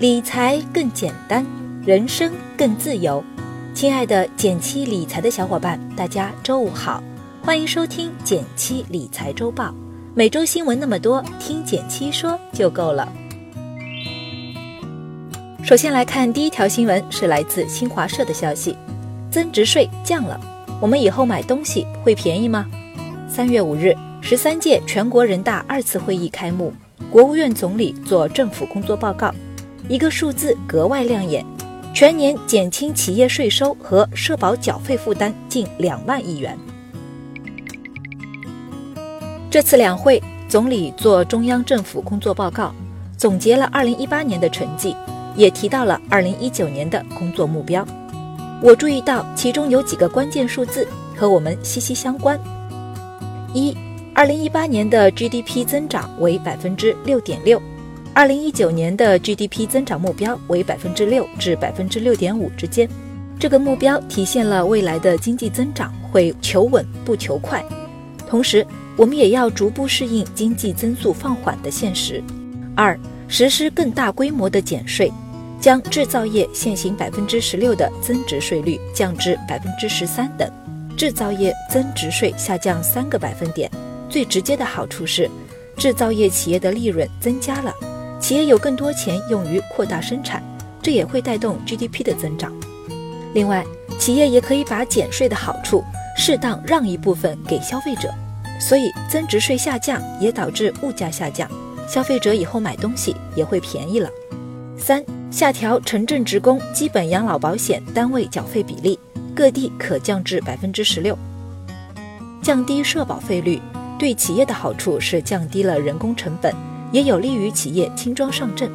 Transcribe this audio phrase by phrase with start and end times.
[0.00, 1.44] 理财更简单，
[1.84, 3.22] 人生更自由。
[3.74, 7.02] 亲爱的减七理财的小伙伴，大家周五好，
[7.42, 9.74] 欢迎收听减七理财周报。
[10.14, 13.12] 每周新闻那么多，听减七说就够了。
[15.64, 18.76] 首先来看第一条新闻，是来自新华社的消息：
[19.32, 20.38] 增值税降了，
[20.80, 22.64] 我们以后买东西会便宜吗？
[23.28, 26.72] 三月五日，十三届全国人大二次会议开幕，
[27.10, 29.34] 国务院总理做政府工作报告。
[29.88, 31.42] 一个数字格外亮眼，
[31.94, 36.56] 全年减轻企业税收和社保缴费负担近两万亿元。
[39.50, 42.74] 这次两会，总理做中央政府工作报告，
[43.16, 44.94] 总结了二零一八年的成绩，
[45.34, 47.86] 也提到了二零一九年的工作目标。
[48.62, 50.86] 我注意到其中有几个关键数字
[51.16, 52.38] 和我们息息相关：
[53.54, 53.74] 一，
[54.14, 57.58] 二零一八年的 GDP 增长为百分之六点六。
[58.18, 62.88] 二零一九年的 GDP 增长目标为百分之六至百分之六点五之间，
[63.38, 67.64] 这个目标体现了未来的经济增长会求稳不求快。
[68.28, 72.20] 同时，我们也要逐步适应经济增速放缓的现实。
[72.74, 75.12] 二、实施更大规模的减税，
[75.60, 80.50] 将制造业现行百分之十六的增值税率降至百分之十三等，
[80.96, 83.70] 制造业增值税下降三个百分点。
[84.10, 85.30] 最直接的好处是，
[85.76, 87.72] 制造业企业的利润增加了。
[88.20, 90.42] 企业有更多钱用于扩大生产，
[90.82, 92.52] 这也会带动 GDP 的增长。
[93.34, 93.64] 另外，
[93.98, 95.84] 企业也可以把减税的好处
[96.16, 98.12] 适当让一部分给消费者，
[98.60, 101.48] 所以增值税下降也导致物价下降，
[101.88, 104.10] 消费者以后买东西也会便宜了。
[104.76, 108.98] 三、下调城镇职工基本养老保险单位缴费比例，
[109.34, 111.16] 各地可降至百分之十六。
[112.42, 113.60] 降低社保费率
[113.98, 116.54] 对企业的好处是降低了人工成本。
[116.92, 118.70] 也有利于企业轻装上阵。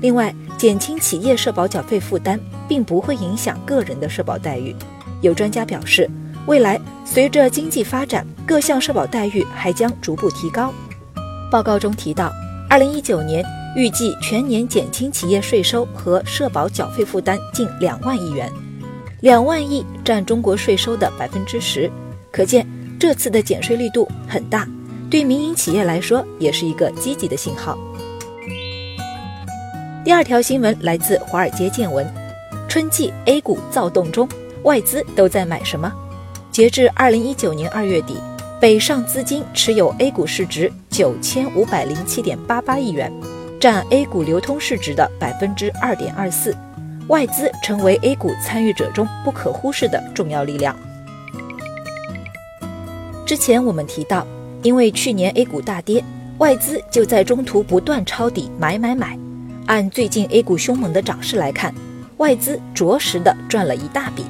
[0.00, 4.74] 另外，减轻企业社保缴费负担，并不会影响个人的社保待遇。
[5.22, 6.08] 有专家表示，
[6.46, 10.72] 未来随着经济发展，各项社保待遇还将逐步提高。
[11.50, 12.30] 报告中提到，
[12.68, 13.42] 二零一九年
[13.74, 18.52] 预计全年减轻企业税收和社保缴费负担近两万亿元，
[19.20, 21.90] 两万亿占中国税收的百分之十，
[22.30, 22.66] 可见
[23.00, 24.68] 这次的减税力度很大。
[25.08, 27.78] 对民营企业来说，也是一个积极的信号。
[30.04, 32.04] 第二条新闻来自《华尔街见闻》，
[32.68, 34.28] 春季 A 股躁动中，
[34.64, 35.92] 外资都在买什么？
[36.50, 38.16] 截至二零一九年二月底，
[38.60, 43.12] 北上资金持有 A 股市值九千五百零七点八八亿元，
[43.60, 46.56] 占 A 股流通市值的百分之二点二四，
[47.06, 50.76] 外资成为 A 股参与者中不可忽视的重要力量。
[53.24, 54.26] 之前我们提到。
[54.62, 56.02] 因为去年 A 股大跌，
[56.38, 59.18] 外资就在中途不断抄底买买买。
[59.66, 61.74] 按最近 A 股凶猛的涨势来看，
[62.18, 64.24] 外资着实的赚了一大笔。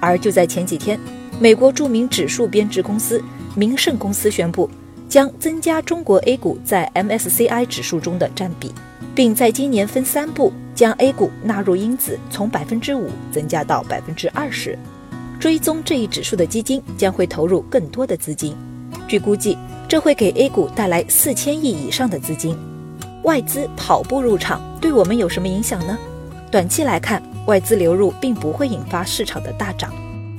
[0.00, 0.98] 而就在前几天，
[1.40, 3.22] 美国著名指数编制公司
[3.54, 4.68] 明晟公司宣布，
[5.08, 8.72] 将增加中国 A 股在 MSCI 指数中的占比，
[9.14, 14.78] 并在今年分三步将 A 股纳入因子从百分之五增加到百分之二十。
[15.38, 18.54] 追踪这一指数的基金将会投入更多的资金。
[19.08, 19.56] 据估计，
[19.88, 22.56] 这会给 A 股带来四千亿以上的资金。
[23.22, 25.96] 外资跑步入场，对我们有什么影响呢？
[26.50, 29.92] 短期来看，外资流入并不会引发市场的大涨，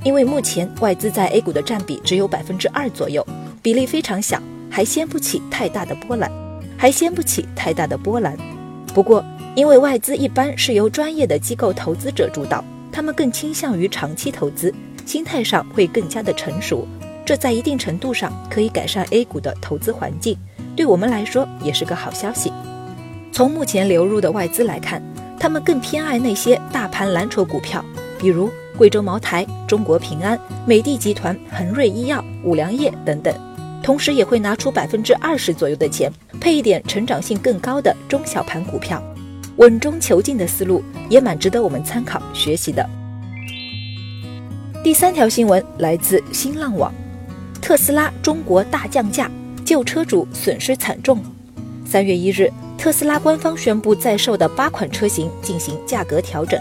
[0.03, 3.25] 因为目前外资在 A 股的占比只有百分之二左右，
[3.61, 6.29] 比例非常小，还掀不起太大的波澜，
[6.77, 8.37] 还掀不起太大的波澜。
[8.93, 9.23] 不过，
[9.55, 14.73] 因为外资一般是由专业的机构投资者主导，他们更倾向于长期投资，
[15.05, 16.87] 心态上会更加的成熟。
[17.27, 20.37] 这在一定程度上可以改善 A 股的投资环境，
[20.77, 22.53] 对我们来说也是个好消息。
[23.33, 25.03] 从目前流入的外资来看，
[25.37, 27.83] 他们更偏爱那些大盘蓝筹股票，
[28.17, 33.37] 比如贵州茅台、中国平安、美的集团、恒瑞医药、五粮液等等，
[33.83, 36.09] 同时也会拿出百分之二十左右的钱
[36.39, 39.03] 配一点成长性更高的中小盘股票，
[39.57, 42.89] 稳中求进的思路也蛮值得我们参考学习的。
[44.81, 46.89] 第三条新闻来自新浪网。
[47.67, 49.29] 特斯拉中国大降价，
[49.65, 51.21] 旧车主损失惨重。
[51.85, 56.57] 三月一日，特斯拉官方宣布在售的八款车型进行价格调整，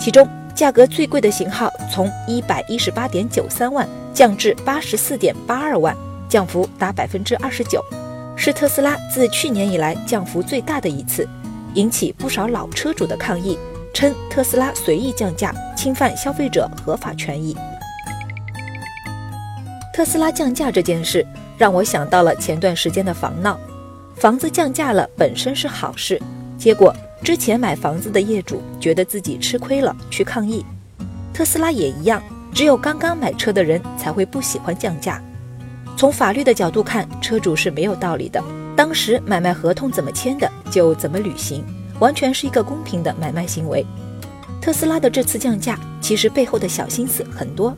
[0.00, 5.94] 其中价格最贵的型号从一百一十八点九三万降至八十四点八二万，
[6.30, 7.84] 降幅达百分之二十九，
[8.34, 11.28] 是特斯拉自去年以来降幅最大的一次，
[11.74, 13.58] 引起不少老车主的抗议，
[13.92, 17.54] 称特斯拉随意降价，侵犯消费者合法权益。
[19.98, 23.58] 特斯拉降价这件事让我想到了前段时间的房闹，
[24.14, 26.22] 房子降价了本身是好事，
[26.56, 30.64] 结果之前买房子的业主觉得自己吃亏了，去抗议。
[31.34, 32.22] 特斯拉也一样，
[32.54, 35.20] 只有刚刚买车的人才会不喜欢降价。
[35.96, 38.40] 从法律的角度看，车主是没有道理的。
[38.76, 41.64] 当时买卖合同怎么签的，就怎么履行，
[41.98, 43.84] 完全是一个公平的买卖行为。
[44.60, 47.76] 特斯拉的这次降价，其实背后的小心思很多。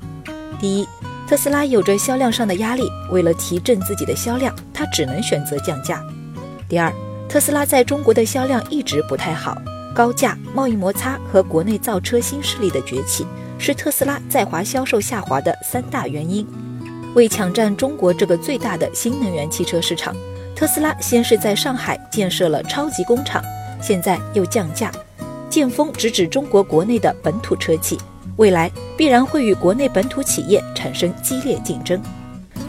[0.61, 0.87] 第一，
[1.31, 6.05] 特斯拉有着销量上的压力，为了提振自己的销量，它只能选择降价。
[6.69, 6.93] 第二，
[7.29, 9.57] 特斯拉在中国的销量一直不太好，
[9.95, 13.25] 高价、贸易摩擦和国内造车新势力的崛起，
[13.61, 16.45] 是特斯拉在华销售下滑的三大原因。
[17.15, 20.13] 为抢占中国这个最大的新能源汽车市场，
[20.57, 23.41] 特斯拉先是在上海建设了超级工厂，
[23.81, 24.91] 现在又降价，
[25.49, 27.97] 剑锋直指中国国内的本土车企，
[28.41, 32.01] 未来必然会与国内本土企业产生激烈竞争。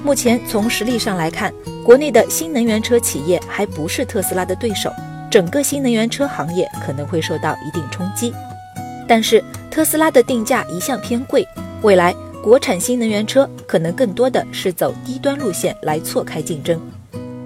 [0.04, 4.92] 目前从实力上来看，国内的新能源车企业还不是特斯拉的对手，
[5.30, 8.34] 整个新能源车行业可能会受到一定冲击。
[9.08, 11.48] 但是特斯拉的定价一向偏贵，
[11.82, 12.14] 未来。
[12.44, 16.82] 国产新能源车可能更多的是走低端路线来错开竞争。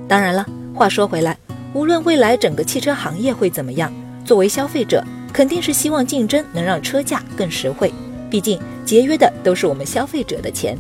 [0.07, 1.37] 当然了，话说回来，
[1.73, 3.91] 无论未来整个汽车行业会怎么样，
[4.23, 7.93] 作为消费者，肯定是希望竞争能让车价更实惠。
[8.29, 10.77] 毕竟节约的都是我们消费者的钱。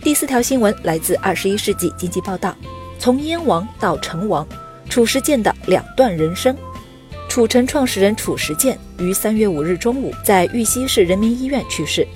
[0.00, 2.56] 第四条新闻来自《二十一世纪经济报道》，
[2.98, 4.46] 从燕王到成王，
[4.88, 6.56] 褚时健的两段人生。
[7.28, 12.06] 褚橙创始人褚时健于三月五日中午在玉溪市人民医院去世。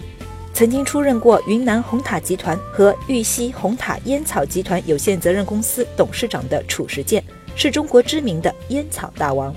[0.55, 7.23] 曾经出任过云南红塔集团和玉溪红塔烟草集团有限责任公司董事长的褚时健，
[7.57, 9.55] 是中国知名的烟草大王。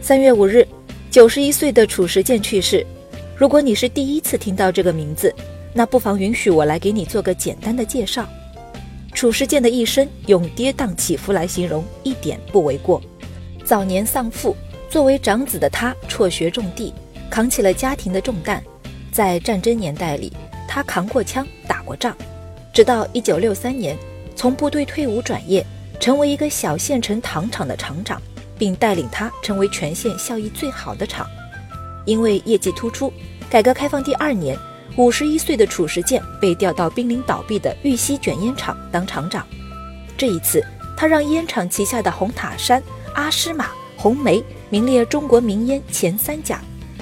[0.00, 0.66] 三月五日，
[1.10, 2.86] 九十一岁的褚时健去世。
[3.34, 5.34] 如果你是第一次听到这个名字，
[5.72, 8.28] 那不妨允许我来给你做个简单的介绍。
[9.14, 13.00] 褚时健的一生用跌宕起伏来形容，一点不为过。
[13.64, 14.54] 早年丧父，
[14.90, 16.92] 作为长子的他辍学种地，
[17.30, 18.62] 扛起了家庭的重担。
[19.10, 20.30] 在战争年代里，
[20.68, 22.14] 他扛过枪，打过仗。
[22.72, 23.96] 直到1963年，
[24.36, 25.64] 从部队退伍转业，
[25.98, 28.20] 成为一个小县城糖厂的厂长，
[28.58, 31.26] 并带领他成为全县效益最好的厂。
[32.04, 33.12] 因为业绩突出，
[33.48, 34.58] 改革开放第二年
[34.96, 39.46] ，51岁的褚时健被调到濒临倒闭的玉溪卷烟厂当厂长。
[40.16, 40.64] 这一次，
[40.96, 42.82] 他让烟厂旗下的红塔山。
[43.14, 43.66] 阿诗玛、
[43.96, 44.40] 红梅
[44.70, 46.60] 名列中国名烟前三甲，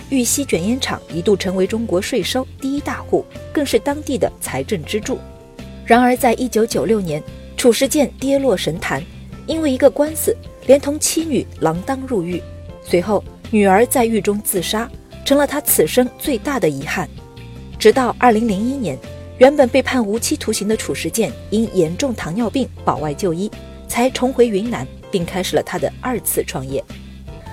[0.09, 5.19] 玉溪卷烟厂一度成为中国税收第一大户，更是当地的财政支柱。
[5.85, 7.23] 然而，在一九九六年，
[7.55, 9.03] 褚时健跌落神坛，
[9.47, 10.35] 因为一个官司，
[10.67, 12.43] 连同妻女锒铛入狱。
[12.83, 14.91] 随后，女儿在狱中自杀，
[15.25, 17.09] 成了他此生最大的遗憾。
[17.79, 18.99] 直到二零零一年，
[19.39, 23.51] 原本被判无期徒刑的褚时健因严重糖尿病保外就医，
[23.89, 24.87] 才重回云南。
[25.09, 26.85] 并开始了他的二次创业。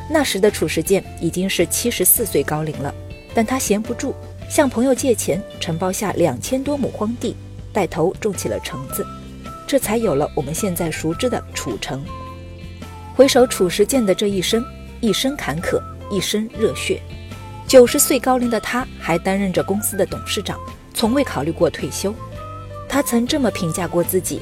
[0.10, 2.94] 那时的褚时健已经是七十四岁高龄了，
[3.34, 4.14] 但他闲不住，
[4.50, 7.36] 向朋友借钱承包下两千多亩荒地，
[7.72, 9.06] 带头种起了橙子，
[9.66, 12.04] 这才有了我们现在熟知的褚橙。
[13.16, 14.66] 回首褚时健的这一生，
[15.00, 15.80] 一生坎坷，
[16.10, 17.00] 一生热血。
[17.68, 20.60] 九十岁高龄的他，还担任着公司的董事长，
[20.96, 22.12] 从未考虑过退休。
[22.90, 24.42] 他曾这么评价过自己：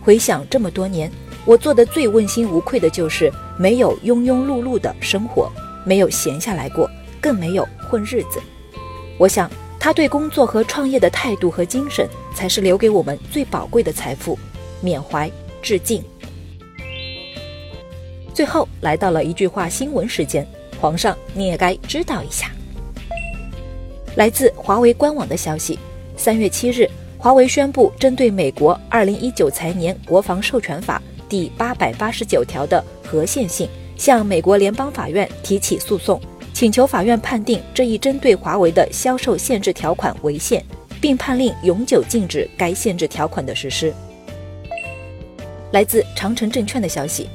[0.00, 1.10] 回想这么多年。
[1.44, 5.52] 我做的最问心无愧的就是没有庸庸碌碌的生活，
[5.84, 6.90] 没有闲下来过，
[7.20, 8.40] 更没有混日子。
[9.18, 9.48] 我想，
[9.78, 14.38] 他对工作和创业的态度和精神，才是留给我们最宝贵的财富。
[14.80, 16.02] 缅怀，致敬。
[18.36, 20.46] 最后来到了一句话新闻时间，
[20.78, 22.50] 皇上你也该知道一下。
[24.16, 25.78] 来自华为官网的消息，
[26.18, 31.00] 三月七日，华为宣布针对美国二零一九财年国防授权法。
[31.30, 33.66] 第八百八十九条的合宪性，
[33.96, 36.20] 向美国联邦法院提起诉讼，
[36.52, 40.62] 请求法院判定这一针对华为的销售限制条款违宪，
[41.00, 43.94] 并判令永久禁止该限制条款的实施。
[45.72, 47.30] 来自长城证券的消息，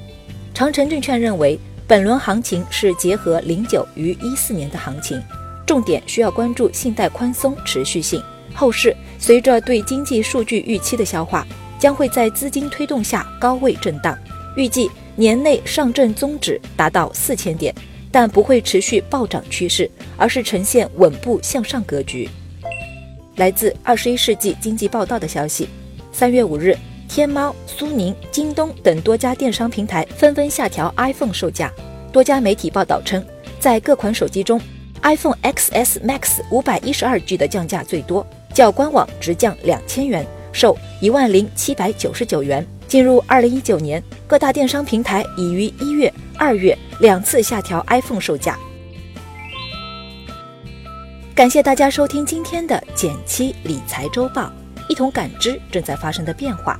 [0.54, 5.22] 长城证券认为，本轮行情是结合零九与一四年的行情，
[5.66, 8.22] 重点需要关注信贷宽松持续性，
[8.54, 11.46] 后市随着对经济数据预期的消化。
[11.80, 14.16] 将会在资金推动下高位震荡，
[14.56, 17.74] 预计年内上证综指达到四千点，
[18.12, 22.30] 但不会持续暴涨趋势，而是呈现稳步向上格局。
[23.38, 25.68] 来自二十一世纪经济报道的消息，
[26.12, 26.78] 三月五日，
[27.14, 31.70] 天猫、苏宁、京东等多家电商平台纷纷下调 iPhone 售价。
[32.10, 33.22] 多家媒体报道称，
[33.60, 34.58] 在各款手机中
[35.02, 40.26] ，iPhone XS Max 五百一十二 G 的降价最多，较官网直降两千元。
[40.54, 48.58] 售一万零七百九十九元，进入二零一九年，各大电商平台已于一月、二月两次下调 iPhone 售价。
[51.36, 54.50] 感谢大家收听今天的减七理财周报，
[54.88, 56.80] 一同感知正在发生的变化，